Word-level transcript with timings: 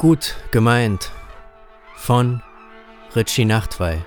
Gut 0.00 0.34
gemeint 0.50 1.10
von 1.94 2.42
Richie 3.14 3.44
Nachtwey. 3.44 3.98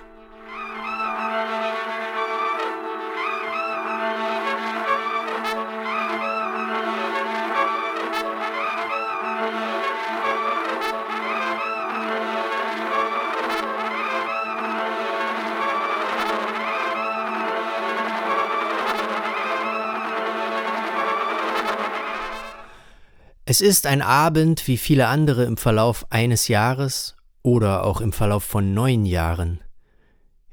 Es 23.54 23.62
ist 23.62 23.86
ein 23.86 24.02
Abend 24.02 24.68
wie 24.68 24.78
viele 24.78 25.06
andere 25.06 25.44
im 25.44 25.58
Verlauf 25.58 26.08
eines 26.10 26.48
Jahres 26.48 27.16
oder 27.44 27.84
auch 27.84 28.02
im 28.02 28.12
Verlauf 28.12 28.44
von 28.44 28.74
neun 28.74 29.06
Jahren. 29.06 29.60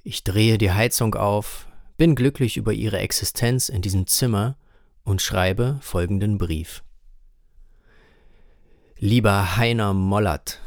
Ich 0.02 0.23
drehe 0.23 0.59
die 0.59 0.70
Heizung 0.70 1.14
auf, 1.14 1.66
bin 1.96 2.14
glücklich 2.14 2.59
über 2.59 2.74
ihre 2.74 2.98
Existenz 2.98 3.70
in 3.70 3.80
diesem 3.80 4.06
Zimmer 4.06 4.59
und 5.02 5.23
schreibe 5.23 5.78
folgenden 5.80 6.36
Brief. 6.36 6.82
Lieber 8.98 9.56
Heiner 9.56 9.95
Mollert, 9.95 10.60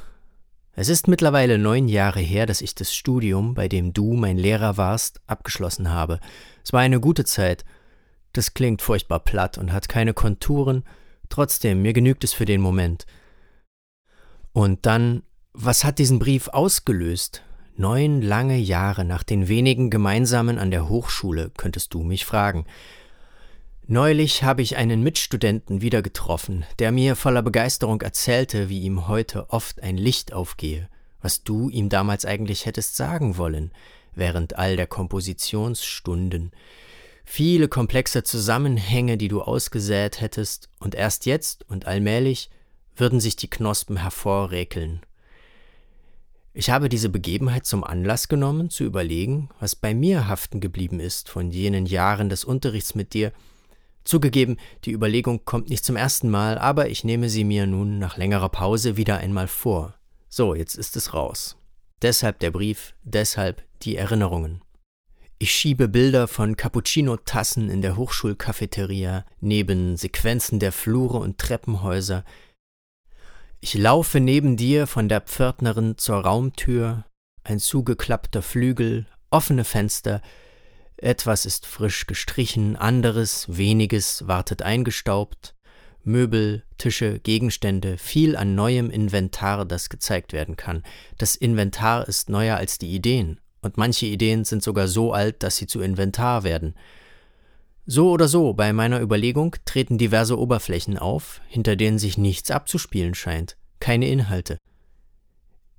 es 0.72 0.90
ist 0.90 1.08
mittlerweile 1.08 1.60
neun 1.60 1.88
Jahre 1.88 2.22
her, 2.22 2.48
dass 2.48 2.62
ich 2.62 2.74
das 2.74 2.96
Studium, 2.96 3.54
bei 3.54 3.68
dem 3.68 3.94
du 3.94 4.14
mein 4.14 4.40
Lehrer 4.40 4.76
warst, 4.76 5.22
abgeschlossen 5.28 5.92
habe. 5.92 6.20
Es 6.64 6.74
war 6.74 6.80
eine 6.80 7.00
gute 7.00 7.26
Zeit. 7.26 7.64
Das 8.32 8.56
klingt 8.56 8.82
furchtbar 8.82 9.20
platt 9.20 9.60
und 9.60 9.72
hat 9.72 9.88
keine 9.88 10.16
Konturen, 10.16 10.84
Trotzdem, 11.34 11.82
mir 11.82 11.94
genügt 11.94 12.24
es 12.24 12.32
für 12.32 12.46
den 12.46 12.62
Moment. 12.62 13.08
Und 14.52 14.86
dann, 14.86 15.24
was 15.52 15.84
hat 15.84 15.98
diesen 15.98 16.20
Brief 16.20 16.48
ausgelöst? 16.50 17.42
Neun 17.76 18.22
lange 18.22 18.58
Jahre 18.58 19.04
nach 19.04 19.24
den 19.24 19.48
wenigen 19.48 19.90
gemeinsamen 19.90 20.60
an 20.60 20.70
der 20.70 20.88
Hochschule, 20.90 21.50
könntest 21.58 21.96
du 21.96 22.04
mich 22.04 22.24
fragen. 22.24 22.68
Neulich 23.88 24.44
habe 24.44 24.62
ich 24.62 24.78
einen 24.78 25.02
Mitstudenten 25.02 25.82
wieder 25.82 26.04
getroffen, 26.04 26.66
der 26.78 26.92
mir 26.92 27.16
voller 27.16 27.42
Begeisterung 27.42 28.02
erzählte, 28.02 28.70
wie 28.70 28.82
ihm 28.82 29.08
heute 29.08 29.50
oft 29.50 29.82
ein 29.82 29.98
Licht 29.98 30.34
aufgehe, 30.34 30.88
was 31.20 31.44
du 31.44 31.68
ihm 31.68 31.90
damals 31.90 32.26
eigentlich 32.26 32.68
hättest 32.68 32.96
sagen 32.96 33.38
wollen, 33.38 33.72
während 34.14 34.60
all 34.60 34.76
der 34.76 34.86
Kompositionsstunden, 34.86 36.52
viele 37.24 37.68
komplexe 37.68 38.24
Zusammenhänge, 38.24 39.18
die 39.18 39.28
du 39.28 39.42
ausgesät 39.42 40.22
hättest, 40.22 40.70
und 40.80 40.96
erst 40.96 41.26
jetzt 41.26 41.70
und 41.70 41.86
allmählich 41.88 42.50
würden 42.96 43.20
sich 43.20 43.36
die 43.36 43.50
Knospen 43.50 43.98
hervorräkeln. 43.98 45.02
Ich 46.56 46.70
habe 46.70 46.88
diese 46.88 47.10
Begebenheit 47.10 47.66
zum 47.66 47.84
Anlass 47.84 48.28
genommen, 48.28 48.70
zu 48.70 48.84
überlegen, 48.84 49.50
was 49.60 49.76
bei 49.76 49.96
mir 49.96 50.28
haften 50.28 50.60
geblieben 50.60 51.00
ist 51.00 51.28
von 51.30 51.50
jenen 51.50 51.88
Jahren 51.88 52.30
des 52.30 52.46
Unterrichts 52.46 52.94
mit 52.94 53.16
dir. 53.16 53.32
Zugegeben, 54.04 54.58
die 54.86 54.92
Überlegung 54.92 55.46
kommt 55.46 55.70
nicht 55.70 55.84
zum 55.84 55.96
ersten 55.96 56.30
Mal, 56.30 56.60
aber 56.60 56.90
ich 56.90 57.04
nehme 57.04 57.30
sie 57.30 57.44
mir 57.44 57.66
nun 57.66 57.98
nach 57.98 58.18
längerer 58.18 58.50
Pause 58.50 58.98
wieder 58.98 59.18
einmal 59.18 59.48
vor. 59.48 59.96
So, 60.30 60.54
jetzt 60.54 60.76
ist 60.76 60.96
es 60.96 61.16
raus. 61.16 61.58
Deshalb 62.04 62.40
der 62.40 62.52
Brief, 62.52 62.94
deshalb 63.04 63.64
die 63.82 63.96
Erinnerungen. 63.96 64.62
Ich 65.44 65.52
schiebe 65.52 65.90
Bilder 65.90 66.30
von 66.30 66.56
Cappuccino-Tassen 66.56 67.70
in 67.70 67.82
der 67.82 67.98
Hochschulcafeteria 67.98 69.26
neben 69.42 69.98
Sequenzen 69.98 70.58
der 70.58 70.72
Flure 70.72 71.18
und 71.18 71.38
Treppenhäuser. 71.38 72.24
Ich 73.60 73.74
laufe 73.74 74.22
neben 74.22 74.56
dir 74.56 74.88
von 74.88 75.10
der 75.10 75.20
Pförtnerin 75.20 75.98
zur 75.98 76.20
Raumtür, 76.20 77.04
ein 77.44 77.60
zugeklappter 77.60 78.42
Flügel, 78.42 79.06
offene 79.32 79.66
Fenster, 79.66 80.22
etwas 80.96 81.46
ist 81.46 81.66
frisch 81.66 82.08
gestrichen, 82.08 82.78
anderes, 82.78 83.46
weniges 83.50 84.26
wartet 84.26 84.62
eingestaubt, 84.62 85.56
Möbel, 86.06 86.64
Tische, 86.78 87.20
Gegenstände, 87.20 87.98
viel 87.98 88.38
an 88.38 88.56
neuem 88.56 88.90
Inventar, 88.90 89.66
das 89.66 89.90
gezeigt 89.90 90.32
werden 90.32 90.56
kann. 90.56 90.84
Das 91.18 91.36
Inventar 91.36 92.08
ist 92.08 92.30
neuer 92.30 92.56
als 92.56 92.78
die 92.78 92.96
Ideen 92.96 93.42
und 93.64 93.78
manche 93.78 94.06
Ideen 94.06 94.46
sind 94.46 94.62
sogar 94.64 94.88
so 94.88 95.14
alt, 95.14 95.44
dass 95.44 95.58
sie 95.58 95.68
zu 95.68 95.82
Inventar 95.82 96.44
werden. 96.44 96.76
So 97.86 98.12
oder 98.12 98.28
so, 98.28 98.54
bei 98.54 98.72
meiner 98.72 99.02
Überlegung 99.02 99.56
treten 99.66 99.98
diverse 99.98 100.40
Oberflächen 100.40 100.98
auf, 100.98 101.42
hinter 101.48 101.76
denen 101.76 102.00
sich 102.00 102.18
nichts 102.18 102.50
abzuspielen 102.50 103.14
scheint, 103.14 103.58
keine 103.80 104.08
Inhalte. 104.08 104.58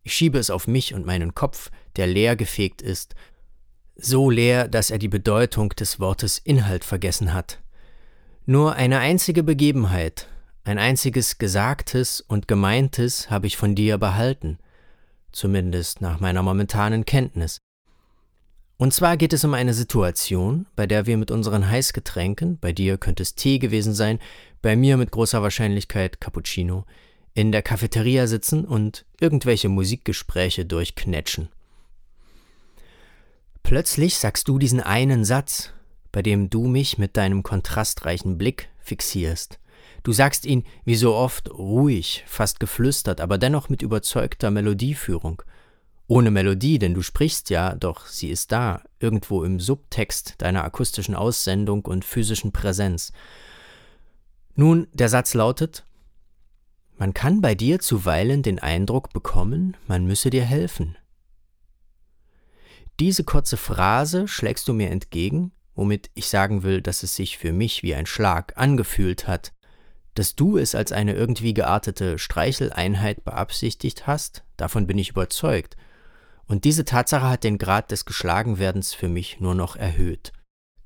Ich 0.03 0.15
schiebe 0.15 0.39
es 0.39 0.51
auf 0.51 0.67
mich 0.67 0.93
und 0.93 1.07
meinen 1.07 1.35
Kopf, 1.35 1.71
der 1.97 2.07
leer 2.07 2.37
gefegt 2.37 2.83
ist, 2.83 3.15
so 3.97 4.29
leer, 4.29 4.69
dass 4.69 4.91
er 4.91 4.99
die 4.99 5.09
Bedeutung 5.09 5.71
des 5.71 5.99
Wortes 5.99 6.39
Inhalt 6.39 6.85
vergessen 6.85 7.33
hat. 7.33 7.63
Nur 8.45 8.75
eine 8.75 8.99
einzige 8.99 9.43
Begebenheit, 9.43 10.29
ein 10.65 10.79
einziges 10.79 11.39
Gesagtes 11.39 12.21
und 12.21 12.49
Gemeintes 12.49 13.31
habe 13.31 13.47
ich 13.47 13.57
von 13.57 13.75
dir 13.75 13.97
behalten, 13.97 14.59
zumindest 15.33 16.03
nach 16.03 16.21
meiner 16.21 16.43
momentanen 16.43 17.07
Kenntnis. 17.07 17.59
Und 18.77 18.93
zwar 18.93 19.17
geht 19.17 19.33
es 19.33 19.45
um 19.45 19.55
eine 19.55 19.73
Situation, 19.73 20.67
bei 20.75 20.87
der 20.87 21.07
wir 21.07 21.17
mit 21.17 21.31
unseren 21.31 21.69
Heißgetränken, 21.69 22.59
bei 22.59 22.73
dir 22.73 22.99
könnte 22.99 23.23
es 23.23 23.35
Tee 23.37 23.59
gewesen 23.59 23.95
sein, 23.95 24.19
bei 24.63 24.75
mir 24.75 24.97
mit 24.97 25.13
großer 25.13 25.43
Wahrscheinlichkeit 25.43 26.21
Cappuccino, 26.21 26.85
in 27.35 27.53
der 27.53 27.63
Cafeteria 27.63 28.27
sitzen 28.27 28.65
und 28.65 29.05
irgendwelche 29.21 29.69
Musikgespräche 29.69 30.65
durchknetschen. 30.65 31.49
Plötzlich 33.63 34.17
sagst 34.17 34.49
du 34.49 34.59
diesen 34.59 34.81
einen 34.81 35.25
Satz, 35.25 35.73
bei 36.11 36.23
dem 36.23 36.51
du 36.51 36.67
mich 36.67 36.99
mit 36.99 37.17
deinem 37.17 37.43
kontrastreichen 37.43 38.39
Blick 38.39 38.69
fixierst. 38.81 39.59
Du 40.03 40.13
sagst 40.13 40.45
ihn, 40.45 40.65
wie 40.85 40.97
so 40.97 41.15
oft, 41.15 41.51
ruhig, 41.51 42.25
fast 42.27 42.61
geflüstert, 42.61 43.21
aber 43.21 43.39
dennoch 43.39 43.69
mit 43.69 43.83
überzeugter 43.83 44.51
Melodieführung– 44.51 45.43
ohne 46.07 46.31
Melodie, 46.31 46.79
denn 46.79 46.95
du 46.95 47.03
sprichst 47.03 47.51
ja, 47.51 47.75
doch 47.75 48.07
sie 48.07 48.29
ist 48.31 48.53
da, 48.53 48.83
irgendwo 49.01 49.43
im 49.43 49.59
Subtext 49.59 50.35
deiner 50.39 50.65
akustischen 50.65 51.15
Aussendung 51.15 51.85
und 51.85 52.05
physischen 52.05 52.53
Präsenz. 52.53 53.13
Nun, 54.55 54.87
der 54.93 55.09
Satz 55.09 55.35
lautet, 55.35 55.87
man 56.97 57.15
kann 57.15 57.41
bei 57.41 57.55
dir 57.55 57.81
zuweilen 57.81 58.43
den 58.43 58.59
Eindruck 58.59 59.13
bekommen, 59.13 59.77
man 59.87 60.05
müsse 60.05 60.31
dir 60.31 60.45
helfen. 60.45 60.97
Diese 63.01 63.25
kurze 63.25 63.57
Phrase 63.57 64.29
schlägst 64.29 64.69
du 64.69 64.73
mir 64.73 64.91
entgegen, 64.91 65.51
womit 65.75 66.11
ich 66.15 66.29
sagen 66.29 66.63
will, 66.63 66.81
dass 66.81 67.03
es 67.03 67.17
sich 67.17 67.39
für 67.39 67.53
mich 67.53 67.83
wie 67.83 67.95
ein 67.95 68.07
Schlag 68.07 68.57
angefühlt 68.57 69.27
hat, 69.27 69.53
dass 70.15 70.37
du 70.37 70.59
es 70.59 70.77
als 70.77 70.93
eine 70.93 71.15
irgendwie 71.15 71.55
geartete 71.55 72.19
Streicheleinheit 72.19 73.25
beabsichtigt 73.25 74.07
hast, 74.07 74.45
davon 74.57 74.87
bin 74.87 74.99
ich 74.99 75.11
überzeugt, 75.11 75.77
und 76.47 76.65
diese 76.65 76.85
Tatsache 76.85 77.29
hat 77.29 77.45
den 77.45 77.59
Grad 77.59 77.91
des 77.91 78.05
Geschlagenwerdens 78.05 78.95
für 78.95 79.09
mich 79.09 79.41
nur 79.41 79.55
noch 79.55 79.77
erhöht. 79.77 80.33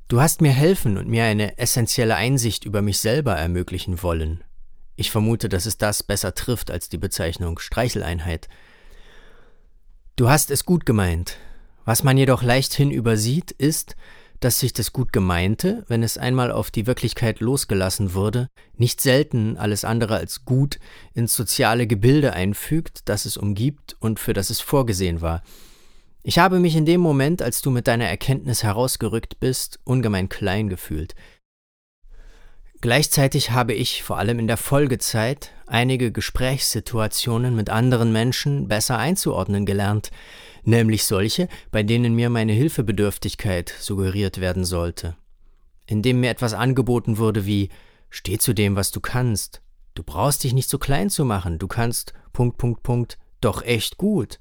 Du 0.08 0.20
hast 0.20 0.40
mir 0.40 0.52
helfen 0.52 0.96
und 0.96 1.08
mir 1.08 1.24
eine 1.24 1.58
essentielle 1.58 2.16
Einsicht 2.16 2.64
über 2.64 2.80
mich 2.80 2.98
selber 2.98 3.34
ermöglichen 3.34 4.02
wollen. 4.02 4.42
Ich 4.96 5.10
vermute, 5.10 5.48
dass 5.48 5.66
es 5.66 5.78
das 5.78 6.02
besser 6.02 6.34
trifft 6.34 6.70
als 6.70 6.88
die 6.88 6.98
Bezeichnung 6.98 7.58
Streicheleinheit. 7.58 8.48
Du 10.16 10.28
hast 10.28 10.50
es 10.50 10.64
gut 10.64 10.86
gemeint. 10.86 11.36
Was 11.84 12.02
man 12.02 12.18
jedoch 12.18 12.42
leichthin 12.42 12.90
übersieht, 12.90 13.50
ist, 13.50 13.96
dass 14.40 14.60
sich 14.60 14.72
das 14.72 14.92
gut 14.92 15.12
gemeinte, 15.12 15.84
wenn 15.88 16.02
es 16.02 16.18
einmal 16.18 16.52
auf 16.52 16.70
die 16.70 16.86
Wirklichkeit 16.86 17.40
losgelassen 17.40 18.14
wurde, 18.14 18.48
nicht 18.76 19.00
selten 19.00 19.56
alles 19.56 19.84
andere 19.84 20.16
als 20.16 20.44
gut 20.44 20.78
ins 21.14 21.34
soziale 21.34 21.86
Gebilde 21.86 22.32
einfügt, 22.32 23.08
das 23.08 23.24
es 23.24 23.36
umgibt 23.36 23.96
und 24.00 24.20
für 24.20 24.32
das 24.32 24.50
es 24.50 24.60
vorgesehen 24.60 25.20
war. 25.20 25.42
Ich 26.22 26.38
habe 26.38 26.60
mich 26.60 26.76
in 26.76 26.84
dem 26.84 27.00
Moment, 27.00 27.42
als 27.42 27.62
du 27.62 27.70
mit 27.70 27.86
deiner 27.88 28.06
Erkenntnis 28.06 28.62
herausgerückt 28.62 29.40
bist, 29.40 29.80
ungemein 29.84 30.28
klein 30.28 30.68
gefühlt. 30.68 31.14
Gleichzeitig 32.80 33.50
habe 33.50 33.72
ich 33.72 34.04
vor 34.04 34.18
allem 34.18 34.38
in 34.38 34.46
der 34.46 34.56
Folgezeit 34.56 35.50
einige 35.66 36.12
Gesprächssituationen 36.12 37.56
mit 37.56 37.70
anderen 37.70 38.12
Menschen 38.12 38.68
besser 38.68 38.98
einzuordnen 38.98 39.66
gelernt, 39.66 40.10
nämlich 40.68 41.04
solche, 41.04 41.48
bei 41.70 41.82
denen 41.82 42.14
mir 42.14 42.30
meine 42.30 42.52
Hilfebedürftigkeit 42.52 43.74
suggeriert 43.80 44.40
werden 44.40 44.64
sollte, 44.64 45.16
indem 45.86 46.20
mir 46.20 46.30
etwas 46.30 46.54
angeboten 46.54 47.18
wurde 47.18 47.46
wie 47.46 47.70
Steh 48.10 48.38
zu 48.38 48.54
dem, 48.54 48.76
was 48.76 48.90
du 48.90 49.00
kannst, 49.00 49.62
du 49.94 50.02
brauchst 50.02 50.44
dich 50.44 50.52
nicht 50.52 50.68
so 50.68 50.78
klein 50.78 51.10
zu 51.10 51.24
machen, 51.24 51.58
du 51.58 51.66
kannst 51.66 52.12
Punkt, 52.32 52.58
Punkt, 52.58 52.82
Punkt, 52.82 53.18
doch 53.40 53.62
echt 53.62 53.96
gut. 53.96 54.38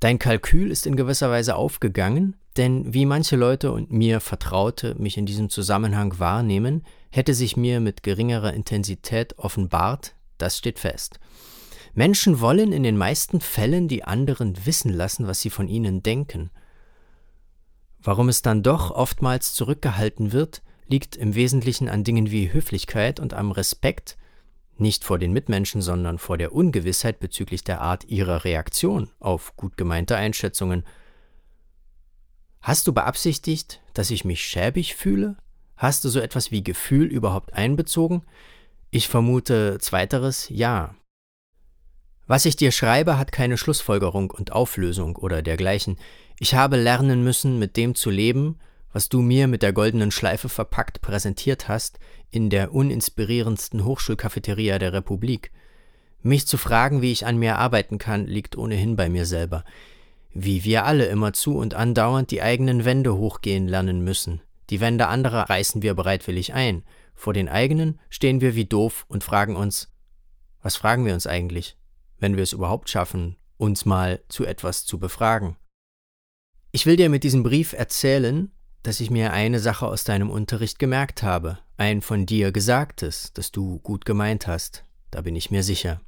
Dein 0.00 0.18
Kalkül 0.18 0.70
ist 0.70 0.86
in 0.86 0.96
gewisser 0.96 1.30
Weise 1.30 1.56
aufgegangen, 1.56 2.36
denn 2.56 2.92
wie 2.92 3.06
manche 3.06 3.36
Leute 3.36 3.72
und 3.72 3.90
mir 3.90 4.20
Vertraute 4.20 4.94
mich 4.96 5.16
in 5.16 5.26
diesem 5.26 5.48
Zusammenhang 5.48 6.18
wahrnehmen, 6.18 6.84
hätte 7.10 7.34
sich 7.34 7.56
mir 7.56 7.80
mit 7.80 8.02
geringerer 8.02 8.52
Intensität 8.52 9.38
offenbart, 9.38 10.14
das 10.38 10.58
steht 10.58 10.78
fest. 10.78 11.18
Menschen 11.94 12.40
wollen 12.40 12.72
in 12.72 12.82
den 12.82 12.96
meisten 12.96 13.40
Fällen 13.40 13.86
die 13.88 14.04
anderen 14.04 14.66
wissen 14.66 14.92
lassen, 14.92 15.26
was 15.26 15.40
sie 15.40 15.50
von 15.50 15.68
ihnen 15.68 16.02
denken. 16.02 16.50
Warum 18.00 18.28
es 18.28 18.42
dann 18.42 18.62
doch 18.62 18.90
oftmals 18.90 19.54
zurückgehalten 19.54 20.32
wird, 20.32 20.62
liegt 20.88 21.16
im 21.16 21.34
Wesentlichen 21.34 21.88
an 21.88 22.04
Dingen 22.04 22.30
wie 22.30 22.52
Höflichkeit 22.52 23.20
und 23.20 23.32
am 23.32 23.50
Respekt, 23.50 24.16
nicht 24.76 25.04
vor 25.04 25.18
den 25.18 25.32
Mitmenschen, 25.32 25.82
sondern 25.82 26.18
vor 26.18 26.36
der 26.36 26.52
Ungewissheit 26.52 27.20
bezüglich 27.20 27.62
der 27.62 27.80
Art 27.80 28.04
ihrer 28.04 28.44
Reaktion 28.44 29.08
auf 29.20 29.56
gut 29.56 29.76
gemeinte 29.76 30.16
Einschätzungen. 30.16 30.84
Hast 32.60 32.86
du 32.88 32.92
beabsichtigt, 32.92 33.80
dass 33.94 34.10
ich 34.10 34.24
mich 34.24 34.42
schäbig 34.42 34.96
fühle? 34.96 35.36
Hast 35.76 36.04
du 36.04 36.08
so 36.08 36.18
etwas 36.18 36.50
wie 36.50 36.64
Gefühl 36.64 37.06
überhaupt 37.06 37.52
einbezogen? 37.52 38.22
Ich 38.90 39.08
vermute 39.08 39.78
zweiteres 39.78 40.48
ja. 40.48 40.96
Was 42.26 42.46
ich 42.46 42.56
dir 42.56 42.72
schreibe, 42.72 43.18
hat 43.18 43.32
keine 43.32 43.58
Schlussfolgerung 43.58 44.30
und 44.30 44.52
Auflösung 44.52 45.16
oder 45.16 45.42
dergleichen. 45.42 45.98
Ich 46.38 46.54
habe 46.54 46.76
lernen 46.76 47.22
müssen, 47.22 47.58
mit 47.58 47.76
dem 47.76 47.94
zu 47.94 48.10
leben, 48.10 48.58
was 48.92 49.08
du 49.08 49.20
mir 49.20 49.46
mit 49.46 49.62
der 49.62 49.72
goldenen 49.72 50.10
Schleife 50.10 50.48
verpackt 50.48 51.02
präsentiert 51.02 51.68
hast, 51.68 51.98
in 52.30 52.48
der 52.48 52.72
uninspirierendsten 52.72 53.84
Hochschulcafeteria 53.84 54.78
der 54.78 54.92
Republik. 54.92 55.50
Mich 56.22 56.46
zu 56.46 56.56
fragen, 56.56 57.02
wie 57.02 57.12
ich 57.12 57.26
an 57.26 57.36
mir 57.36 57.58
arbeiten 57.58 57.98
kann, 57.98 58.26
liegt 58.26 58.56
ohnehin 58.56 58.96
bei 58.96 59.10
mir 59.10 59.26
selber. 59.26 59.64
Wie 60.32 60.64
wir 60.64 60.86
alle 60.86 61.06
immerzu 61.06 61.58
und 61.58 61.74
andauernd 61.74 62.30
die 62.30 62.40
eigenen 62.40 62.86
Wände 62.86 63.16
hochgehen 63.16 63.68
lernen 63.68 64.02
müssen. 64.02 64.40
Die 64.70 64.80
Wände 64.80 65.08
anderer 65.08 65.50
reißen 65.50 65.82
wir 65.82 65.92
bereitwillig 65.94 66.54
ein. 66.54 66.84
Vor 67.14 67.34
den 67.34 67.50
eigenen 67.50 68.00
stehen 68.08 68.40
wir 68.40 68.54
wie 68.54 68.64
doof 68.64 69.04
und 69.08 69.22
fragen 69.22 69.56
uns, 69.56 69.92
was 70.62 70.76
fragen 70.76 71.04
wir 71.04 71.12
uns 71.12 71.26
eigentlich, 71.26 71.76
wenn 72.24 72.36
wir 72.36 72.42
es 72.42 72.54
überhaupt 72.54 72.88
schaffen, 72.88 73.36
uns 73.58 73.84
mal 73.84 74.24
zu 74.30 74.46
etwas 74.46 74.86
zu 74.86 74.98
befragen? 74.98 75.58
Ich 76.72 76.86
will 76.86 76.96
dir 76.96 77.10
mit 77.10 77.22
diesem 77.22 77.42
Brief 77.42 77.74
erzählen, 77.74 78.50
dass 78.82 79.00
ich 79.00 79.10
mir 79.10 79.34
eine 79.34 79.60
Sache 79.60 79.86
aus 79.86 80.04
deinem 80.04 80.30
Unterricht 80.30 80.78
gemerkt 80.78 81.22
habe, 81.22 81.58
ein 81.76 82.00
von 82.00 82.24
dir 82.24 82.50
Gesagtes, 82.50 83.34
das 83.34 83.52
du 83.52 83.78
gut 83.80 84.06
gemeint 84.06 84.46
hast, 84.46 84.86
da 85.10 85.20
bin 85.20 85.36
ich 85.36 85.50
mir 85.50 85.62
sicher. 85.62 86.00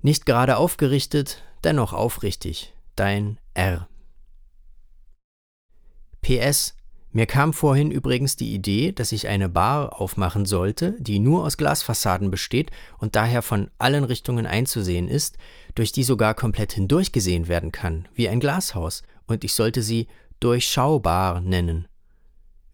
Nicht 0.00 0.24
gerade 0.24 0.56
aufgerichtet, 0.56 1.42
dennoch 1.62 1.92
aufrichtig, 1.92 2.72
dein 2.96 3.38
R. 3.52 3.90
PS, 6.22 6.76
mir 7.12 7.26
kam 7.26 7.52
vorhin 7.52 7.90
übrigens 7.90 8.36
die 8.36 8.54
Idee, 8.54 8.92
dass 8.92 9.12
ich 9.12 9.26
eine 9.26 9.48
Bar 9.48 10.00
aufmachen 10.00 10.46
sollte, 10.46 10.96
die 11.00 11.18
nur 11.18 11.44
aus 11.44 11.56
Glasfassaden 11.56 12.30
besteht 12.30 12.70
und 12.98 13.16
daher 13.16 13.42
von 13.42 13.70
allen 13.78 14.04
Richtungen 14.04 14.46
einzusehen 14.46 15.08
ist, 15.08 15.36
durch 15.74 15.90
die 15.90 16.04
sogar 16.04 16.34
komplett 16.34 16.72
hindurchgesehen 16.72 17.48
werden 17.48 17.72
kann, 17.72 18.06
wie 18.14 18.28
ein 18.28 18.40
Glashaus, 18.40 19.02
und 19.26 19.44
ich 19.44 19.54
sollte 19.54 19.82
sie 19.82 20.06
durchschaubar 20.38 21.40
nennen. 21.40 21.88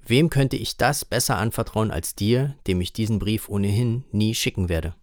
Wem 0.06 0.30
könnte 0.30 0.56
ich 0.56 0.76
das 0.76 1.04
besser 1.04 1.36
anvertrauen 1.36 1.90
als 1.90 2.14
dir, 2.14 2.54
dem 2.66 2.80
ich 2.80 2.92
diesen 2.92 3.18
Brief 3.18 3.48
ohnehin 3.48 4.04
nie 4.12 4.34
schicken 4.34 4.68
werde? 4.68 4.94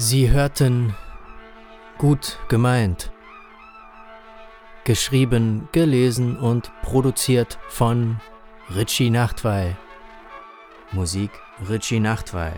Sie 0.00 0.30
hörten 0.30 0.94
gut 1.98 2.38
gemeint. 2.48 3.10
Geschrieben, 4.84 5.68
gelesen 5.72 6.36
und 6.36 6.70
produziert 6.82 7.58
von 7.68 8.20
Richie 8.76 9.10
Nachtwey. 9.10 9.74
Musik 10.92 11.32
Richie 11.68 11.98
Nachtwey. 11.98 12.52